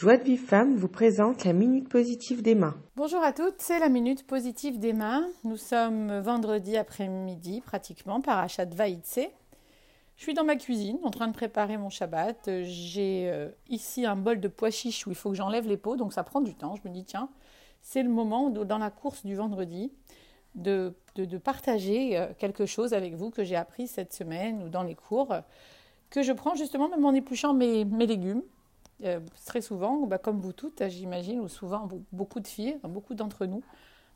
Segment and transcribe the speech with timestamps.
[0.00, 2.74] Joie de Vive Femme vous présente la Minute Positive d'Emma.
[2.96, 5.20] Bonjour à toutes, c'est la Minute Positive d'Emma.
[5.44, 9.20] Nous sommes vendredi après-midi, pratiquement, par achat de Vaïtse.
[10.16, 12.48] Je suis dans ma cuisine en train de préparer mon Shabbat.
[12.62, 15.96] J'ai euh, ici un bol de pois chiches où il faut que j'enlève les peaux,
[15.96, 16.76] donc ça prend du temps.
[16.82, 17.28] Je me dis, tiens,
[17.82, 19.92] c'est le moment dans la course du vendredi
[20.54, 20.94] de,
[21.44, 25.34] partager euh, quelque chose avec vous que j'ai appris cette semaine ou dans les cours,
[26.08, 28.40] que je prends justement même en épluchant mes légumes.
[29.04, 33.46] Euh, très souvent, bah, comme vous toutes, j'imagine, ou souvent beaucoup de filles, beaucoup d'entre
[33.46, 33.62] nous,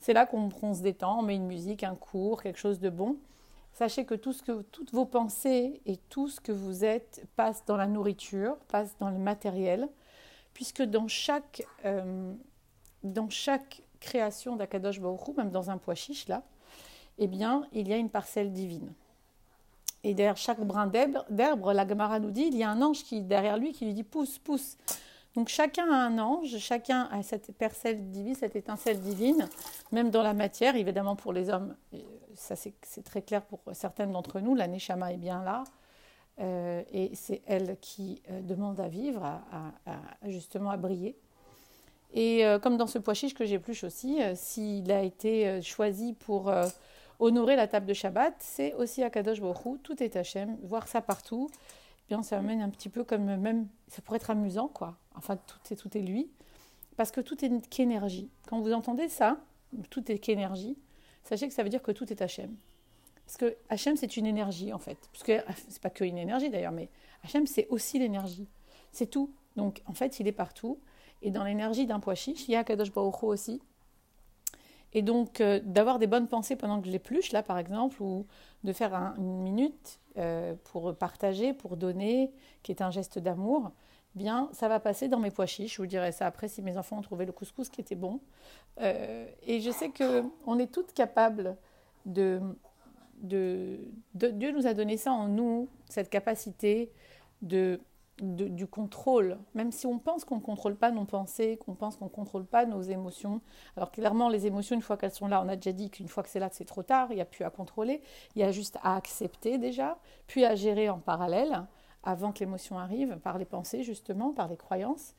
[0.00, 3.16] c'est là qu'on se détend, on met une musique, un cours, quelque chose de bon.
[3.72, 7.64] Sachez que, tout ce que toutes vos pensées et tout ce que vous êtes passe
[7.64, 9.88] dans la nourriture, passe dans le matériel,
[10.52, 12.32] puisque dans chaque, euh,
[13.02, 16.42] dans chaque création d'Akadosh Baruch même dans un pois chiche là,
[17.18, 18.92] eh bien, il y a une parcelle divine.
[20.04, 23.22] Et derrière chaque brin d'herbe, la Gemara nous dit, il y a un ange qui
[23.22, 24.76] derrière lui qui lui dit pousse, pousse.
[25.34, 29.48] Donc chacun a un ange, chacun a cette parcelle divine, cette étincelle divine,
[29.90, 31.74] même dans la matière, évidemment pour les hommes,
[32.34, 35.64] ça c'est très clair pour certaines d'entre nous, la Neshama est bien là,
[36.40, 39.72] euh, et c'est elle qui euh, demande à vivre, à,
[40.26, 41.16] justement à briller.
[42.12, 46.52] Et euh, comme dans ce pois chiche que j'épluche aussi, s'il a été choisi pour
[47.18, 51.00] honorer la table de Shabbat, c'est aussi à Kadosh Baruch tout est Hachem, voir ça
[51.00, 51.48] partout,
[52.08, 55.58] bien ça amène un petit peu comme même, ça pourrait être amusant quoi, enfin tout
[55.72, 56.30] est, tout est lui,
[56.96, 58.30] parce que tout est qu'énergie.
[58.48, 59.38] Quand vous entendez ça,
[59.90, 60.76] tout est qu'énergie,
[61.22, 62.54] sachez que ça veut dire que tout est Hachem.
[63.26, 64.98] Parce que Hachem, c'est une énergie, en fait.
[65.12, 66.88] Parce que c'est pas qu'une énergie, d'ailleurs, mais
[67.24, 68.46] Hachem, c'est aussi l'énergie.
[68.92, 69.30] C'est tout.
[69.56, 70.78] Donc, en fait, il est partout.
[71.22, 73.62] Et dans l'énergie d'un pois chiche, il y a Kadosh Baruch aussi.
[74.94, 78.26] Et donc, euh, d'avoir des bonnes pensées pendant que je l'épluche, là, par exemple, ou
[78.62, 82.32] de faire une minute euh, pour partager, pour donner,
[82.62, 83.72] qui est un geste d'amour,
[84.14, 85.74] bien, ça va passer dans mes pois chiches.
[85.74, 88.20] Je vous dirai ça après si mes enfants ont trouvé le couscous qui était bon.
[88.80, 91.56] Euh, et je sais qu'on est toutes capables
[92.06, 92.40] de,
[93.22, 93.80] de,
[94.14, 96.92] Dieu nous a donné ça en nous, cette capacité
[97.42, 97.80] de,
[98.20, 99.38] du contrôle.
[99.54, 102.44] Même si on pense qu'on ne contrôle pas nos pensées, qu'on pense qu'on ne contrôle
[102.44, 103.40] pas nos émotions.
[103.76, 106.22] Alors clairement, les émotions, une fois qu'elles sont là, on a déjà dit qu'une fois
[106.22, 108.02] que c'est là, c'est trop tard, il n'y a plus à contrôler.
[108.36, 111.64] Il y a juste à accepter déjà, puis à gérer en parallèle
[112.04, 115.14] avant que l'émotion arrive, par les pensées justement, par les croyances.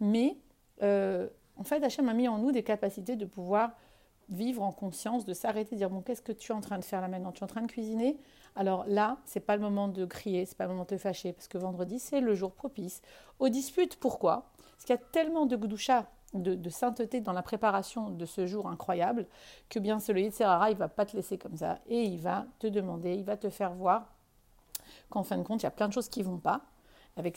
[0.00, 0.36] Mais
[0.82, 3.72] euh, en fait, Hachem a mis en nous des capacités de pouvoir
[4.30, 6.84] vivre en conscience, de s'arrêter, de dire bon, qu'est-ce que tu es en train de
[6.84, 7.32] faire là maintenant?
[7.32, 8.18] Tu es en train de cuisiner?
[8.56, 11.32] Alors là, c'est pas le moment de crier, c'est pas le moment de te fâcher,
[11.32, 13.02] parce que vendredi, c'est le jour propice
[13.38, 13.96] aux disputes.
[13.96, 14.50] Pourquoi?
[14.72, 18.68] Parce qu'il y a tellement de gdoucha, de, sainteté dans la préparation de ce jour
[18.68, 19.26] incroyable,
[19.68, 22.46] que bien ce le Yitzhara, il va pas te laisser comme ça, et il va
[22.58, 24.14] te demander, il va te faire voir
[25.08, 26.62] qu'en fin de compte, il y a plein de choses qui vont pas,
[27.16, 27.36] avec,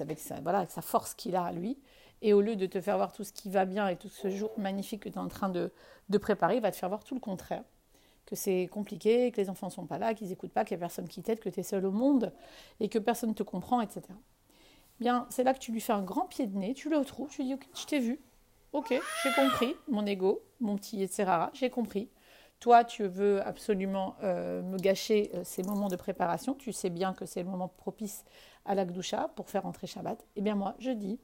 [0.00, 1.78] avec, sa, voilà, avec sa force qu'il a à lui.
[2.22, 4.30] Et au lieu de te faire voir tout ce qui va bien et tout ce
[4.30, 5.70] jour magnifique que tu es en train de,
[6.18, 7.64] préparer, il va te faire voir tout le contraire.
[8.26, 10.82] Que c'est compliqué, que les enfants ne sont pas là, qu'ils n'écoutent pas, qu'il n'y
[10.82, 12.32] a personne qui t'aide, que tu es seul au monde
[12.78, 14.02] et que personne ne te comprend, etc.
[15.00, 17.28] Bien, c'est là que tu lui fais un grand pied de nez, tu le retrouves,
[17.28, 18.20] tu lui dis Ok, je t'ai vu,
[18.72, 18.94] ok,
[19.24, 21.28] j'ai compris, mon ego, mon petit etc.
[21.52, 22.08] j'ai compris.
[22.60, 26.54] Toi, tu veux absolument euh, me gâcher euh, ces moments de préparation.
[26.54, 28.24] Tu sais bien que c'est le moment propice
[28.64, 28.86] à la
[29.34, 30.24] pour faire entrer Shabbat.
[30.36, 31.18] Eh bien, moi, je dis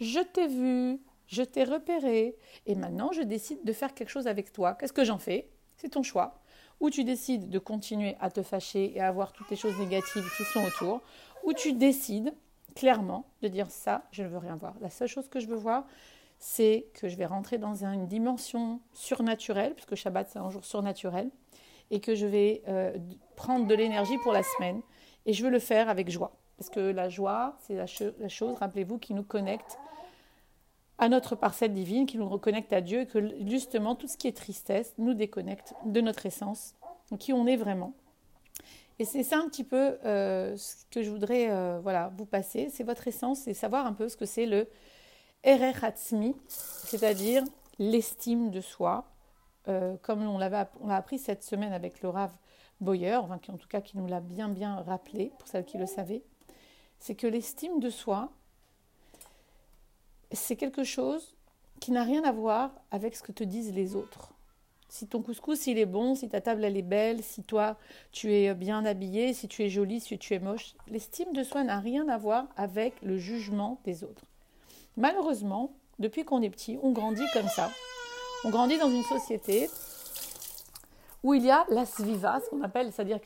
[0.00, 4.52] Je t'ai vu, je t'ai repéré, et maintenant, je décide de faire quelque chose avec
[4.52, 4.74] toi.
[4.74, 5.48] Qu'est-ce que j'en fais?
[5.76, 6.40] C'est ton choix.
[6.80, 10.28] Ou tu décides de continuer à te fâcher et à avoir toutes les choses négatives
[10.36, 11.00] qui sont autour,
[11.44, 12.34] ou tu décides
[12.74, 14.74] clairement de dire ça, je ne veux rien voir.
[14.80, 15.86] La seule chose que je veux voir,
[16.38, 21.30] c'est que je vais rentrer dans une dimension surnaturelle, puisque Shabbat c'est un jour surnaturel,
[21.90, 22.96] et que je vais euh,
[23.36, 24.82] prendre de l'énergie pour la semaine,
[25.26, 26.36] et je veux le faire avec joie.
[26.56, 29.78] Parce que la joie, c'est la, chose, rappelez-vous, qui nous connecte
[30.98, 34.28] à notre parcelle divine, qui nous reconnecte à Dieu, et que justement tout ce qui
[34.28, 36.74] est tristesse nous déconnecte de notre essence,
[37.18, 37.92] qui on est vraiment.
[39.00, 42.68] Et c'est ça un petit peu euh, ce que je voudrais euh, voilà, vous passer,
[42.70, 44.68] c'est votre essence, et savoir un peu ce que c'est le
[45.42, 47.42] Erechatzmi, c'est-à-dire
[47.78, 49.04] l'estime de soi,
[49.66, 52.30] euh, comme on l'a appris cette semaine avec le Rav
[52.80, 55.86] Boyer, qui, en tout cas qui nous l'a bien bien rappelé, pour celles qui le
[55.86, 56.22] savaient,
[57.04, 58.30] c'est que l'estime de soi,
[60.32, 61.34] c'est quelque chose
[61.78, 64.32] qui n'a rien à voir avec ce que te disent les autres.
[64.88, 67.76] Si ton couscous il est bon, si ta table elle est belle, si toi
[68.10, 71.62] tu es bien habillé, si tu es jolie, si tu es moche, l'estime de soi
[71.62, 74.24] n'a rien à voir avec le jugement des autres.
[74.96, 77.70] Malheureusement, depuis qu'on est petit, on grandit comme ça.
[78.44, 79.68] On grandit dans une société
[81.22, 83.20] où il y a la sviva, ce qu'on appelle, c'est-à-dire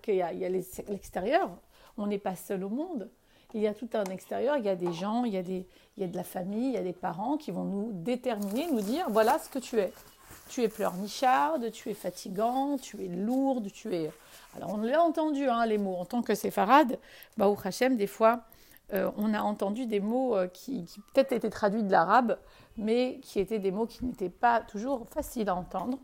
[0.00, 1.56] qu'il y a, l'extérieur,
[1.96, 3.10] on n'est pas seul au monde.
[3.54, 5.66] il y a tout un extérieur, il y a des gens, il y a, des,
[5.96, 8.70] il y a de la famille, il y a des parents qui vont nous déterminer,
[8.70, 9.92] nous dire voilà ce que tu es.
[10.48, 14.10] Tu es pleurnicharde, tu es fatigant, tu es lourde, tu es.
[14.56, 15.96] Alors on l'a entendu, hein, les mots.
[15.96, 16.98] En tant que séfarade,
[17.36, 18.42] Baou Hachem, des fois,
[18.92, 22.38] euh, on a entendu des mots euh, qui, qui peut-être étaient traduits de l'arabe,
[22.76, 25.98] mais qui étaient des mots qui n'étaient pas toujours faciles à entendre.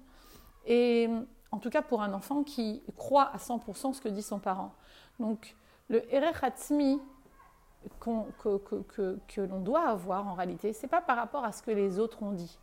[0.66, 1.08] Et
[1.50, 4.74] en tout cas pour un enfant qui croit à 100% ce que dit son parent.
[5.18, 5.56] Donc
[5.88, 6.36] le Erech
[8.00, 12.22] que, l'on doit avoir en réalité, c'est pas par rapport à ce que les autres
[12.22, 12.58] ont dit.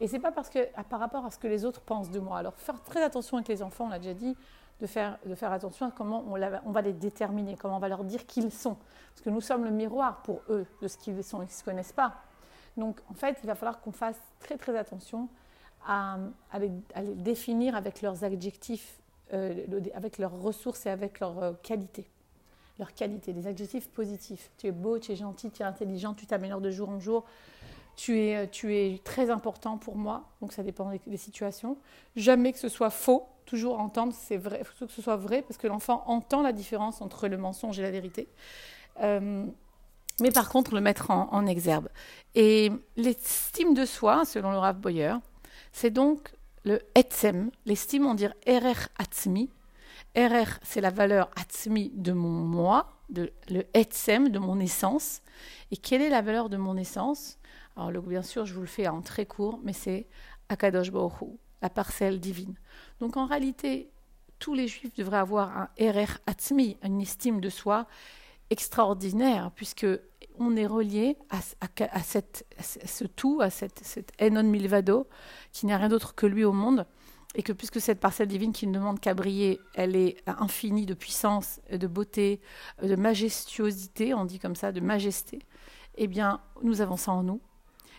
[0.00, 2.38] Et c'est pas parce que, par rapport à ce que les autres pensent de moi.
[2.38, 4.36] Alors faire très attention avec les enfants, on l'a déjà dit,
[4.80, 8.04] de faire, de faire attention à comment on, va les déterminer, comment on va leur
[8.04, 8.76] dire qui ils sont.
[9.10, 11.62] Parce que nous sommes le miroir pour eux de ce qu'ils sont, ils ne se
[11.62, 12.14] connaissent pas.
[12.76, 15.28] Donc en fait, il va falloir qu'on fasse très très attention
[15.86, 16.16] à,
[16.50, 16.70] à, les,
[17.14, 18.98] définir avec leurs adjectifs,
[19.34, 22.08] euh, avec leurs ressources et avec leurs euh, qualités.
[22.80, 24.50] Leurs qualités, des adjectifs positifs.
[24.56, 27.24] Tu es beau, tu es gentil, tu es intelligent, tu t'améliores de jour en jour.
[27.94, 31.76] Tu es, euh, tu es très important pour moi, donc ça dépend des, situations.
[32.16, 35.58] Jamais que ce soit faux, toujours entendre, c'est vrai, faut que ce soit vrai, parce
[35.58, 38.28] que l'enfant entend la différence entre le mensonge et la vérité.
[39.02, 39.44] Euh,
[40.20, 41.88] mais par contre, le mettre en, exergue.
[42.34, 45.16] Et l'estime de soi, selon le Rav Boyer,
[45.72, 46.32] c'est donc
[46.64, 49.50] le etzem, l'estime, on dit erer atzmi.
[50.14, 55.22] Erer, c'est la valeur atzmi de mon moi, de, le etzem, de mon essence.
[55.70, 57.38] Et quelle est la valeur de mon essence?
[57.76, 60.08] Alors, bien sûr, je vous le fais en très court, mais c'est
[60.48, 61.30] Akadosh Baruch
[61.62, 62.54] la parcelle divine.
[63.00, 63.90] Donc, en réalité,
[64.38, 67.86] tous les juifs devraient avoir un erer atzmi, une estime de soi
[68.48, 69.86] extraordinaire, puisque
[70.38, 71.40] on est relié à,
[72.02, 75.06] cette, ce tout, à cette, cette Enon Milvado,
[75.52, 76.86] qui n'est rien d'autre que lui au monde,
[77.34, 80.94] et que puisque cette parcelle divine qui ne demande qu'à briller, elle est infinie de
[80.94, 82.40] puissance, de beauté,
[82.82, 85.40] de majestuosité, on dit comme ça, de majesté,
[85.96, 87.40] eh bien, nous avons ça en nous.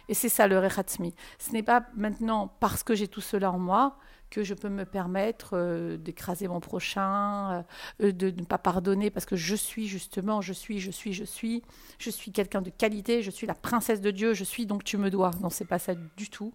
[0.09, 1.13] Et c'est ça le Rechatzmi.
[1.39, 3.97] Ce n'est pas maintenant parce que j'ai tout cela en moi
[4.31, 7.63] que je peux me permettre euh, d'écraser mon prochain,
[8.01, 11.25] euh, de ne pas pardonner parce que je suis justement, je suis, je suis, je
[11.25, 11.61] suis,
[11.99, 14.97] je suis quelqu'un de qualité, je suis la princesse de Dieu, je suis donc tu
[14.97, 15.31] me dois.
[15.41, 16.53] Non, c'est pas ça du tout.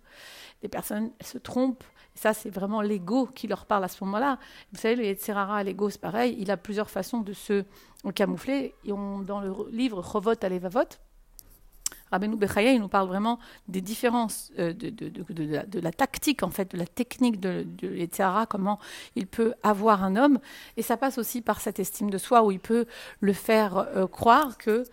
[0.62, 1.84] Les personnes se trompent.
[2.14, 4.38] ça, c'est vraiment l'ego qui leur parle à ce moment-là.
[4.72, 6.34] Vous savez, le Yetzerara, l'ego, c'est pareil.
[6.38, 7.64] Il a plusieurs façons de se
[8.14, 8.74] camoufler.
[8.84, 10.88] Et on, dans le livre Chovot Alevavot,
[12.10, 13.38] Rabbeinu Bechaya, il nous parle vraiment
[13.68, 18.06] des différences euh, de, de, la, tactique, en fait, de la technique de, de
[18.48, 18.78] comment
[19.14, 20.38] il peut avoir un homme.
[20.76, 22.86] Et ça passe aussi par cette estime de soi où il peut
[23.20, 24.84] le faire euh, croire que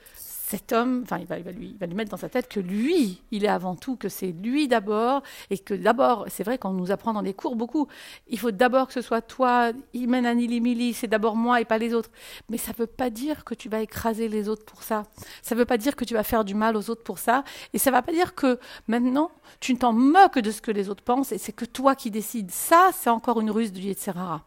[0.53, 3.43] cet homme, enfin, il va, lui, va lui mettre dans sa tête que lui, il
[3.43, 7.11] est avant tout, que c'est lui d'abord, et que d'abord, c'est vrai qu'on nous apprend
[7.11, 7.87] dans les cours beaucoup,
[8.27, 11.95] il faut d'abord que ce soit toi, Imen Anilimili, c'est d'abord moi et pas les
[11.95, 12.11] autres.
[12.49, 15.03] Mais ça ne veut pas dire que tu vas écraser les autres pour ça.
[15.41, 17.43] Ça ne veut pas dire que tu vas faire du mal aux autres pour ça.
[17.73, 20.69] Et ça ne va pas dire que maintenant, tu ne t'en moques de ce que
[20.69, 22.51] les autres pensent et c'est que toi qui décides.
[22.51, 24.45] Ça, c'est encore une ruse du Yetzerara.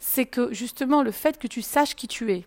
[0.00, 2.46] C'est que justement, le fait que tu saches qui tu es,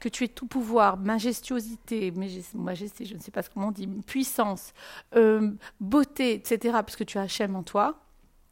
[0.00, 2.12] que tu es tout pouvoir, majestuosité,
[2.54, 4.72] majesté, je ne sais pas comment on dit, puissance,
[5.16, 5.50] euh,
[5.80, 8.00] beauté, etc., parce que tu as Hachem en toi,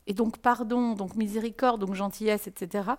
[0.07, 2.91] et donc pardon, donc miséricorde, donc gentillesse, etc.,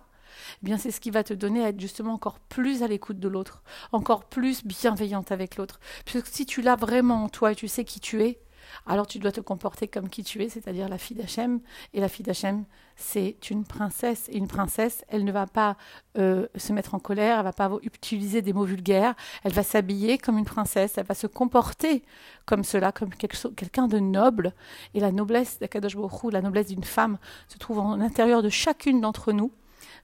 [0.62, 3.20] eh bien c'est ce qui va te donner à être justement encore plus à l'écoute
[3.20, 5.80] de l'autre, encore plus bienveillante avec l'autre.
[6.04, 8.40] Puisque si tu l'as vraiment en toi et tu sais qui tu es,
[8.86, 11.60] alors tu dois te comporter comme qui tu es, c'est-à-dire la fille d'Hachem.
[11.92, 12.64] Et la fille d'Hachem,
[12.96, 14.28] c'est une princesse.
[14.30, 15.76] Et une princesse, elle ne va pas
[16.18, 20.18] euh, se mettre en colère, elle va pas utiliser des mots vulgaires, elle va s'habiller
[20.18, 22.02] comme une princesse, elle va se comporter
[22.46, 24.52] comme cela, comme quelqu'un de noble.
[24.94, 25.96] Et la noblesse d'Akadosh
[26.30, 29.50] la noblesse d'une femme, se trouve en l'intérieur de chacune d'entre nous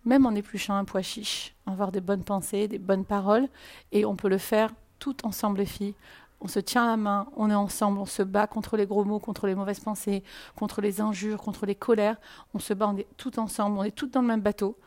[0.04, 3.48] même en épluchant un pois chiche, avoir des bonnes pensées, des bonnes paroles,
[3.92, 5.94] et on peut le faire tout ensemble les filles,
[6.40, 9.18] on se tient la main, on est ensemble, on se bat contre les gros mots,
[9.18, 10.22] contre les mauvaises pensées,
[10.56, 12.16] contre les injures, contre les colères.
[12.54, 14.78] On se bat, on est tout ensemble, on est tous dans le même bateau.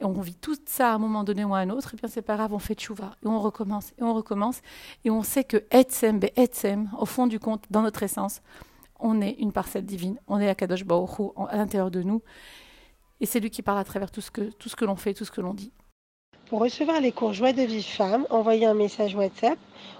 [0.00, 2.08] Et on vit tout ça à un moment donné ou à un autre, et bien
[2.08, 3.16] c'est pas grave, on fait tchouva.
[3.22, 4.60] Et on recommence, et on recommence.
[5.04, 8.40] Et on sait que Etsem, Etsem, au fond du compte, dans notre essence,
[8.98, 12.22] on est une parcelle divine, on est à Kadosh Baruch à l'intérieur de nous.
[13.20, 15.12] Et c'est lui qui parle à travers tout ce que, tout ce que l'on fait,
[15.12, 15.72] tout ce que l'on dit.
[16.48, 19.58] Pour recevoir les cours Joie de vie femme, envoyez un message WhatsApp